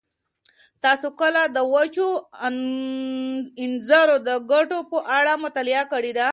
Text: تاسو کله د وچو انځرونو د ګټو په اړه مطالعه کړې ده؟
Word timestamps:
تاسو 0.85 1.07
کله 1.21 1.41
د 1.55 1.57
وچو 1.73 2.07
انځرونو 3.63 4.15
د 4.27 4.29
ګټو 4.51 4.79
په 4.91 4.97
اړه 5.17 5.33
مطالعه 5.45 5.83
کړې 5.93 6.11
ده؟ 6.17 6.27